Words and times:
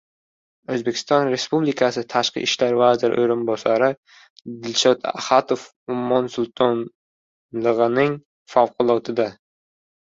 O‘zbekiston 0.75 1.27
Respublikasi 1.33 2.03
tashqi 2.13 2.45
ishlar 2.47 2.79
vaziri 2.81 3.21
o‘rinbosari 3.25 3.91
Dilshod 4.65 5.07
Axatov 5.13 5.69
Ummon 5.99 6.33
Sultonligining 6.41 8.21
favqulodda 8.57 9.33